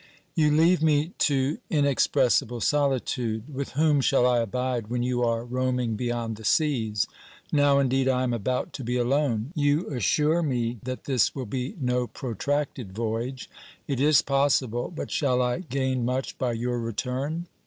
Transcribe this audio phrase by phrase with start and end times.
[0.33, 3.53] You leave me to inexpressible solitude.
[3.53, 7.05] With whom shall I abide when you are roaming beyond the seas?
[7.51, 9.51] Now, indeed, I am about to be alone.
[9.53, 13.47] You assure me that this will be no protracted voyage;
[13.87, 17.45] it is possible, but shall I gain much by your return?